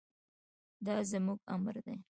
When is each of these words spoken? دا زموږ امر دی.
دا 0.85 0.95
زموږ 1.11 1.39
امر 1.53 1.75
دی. 1.85 1.95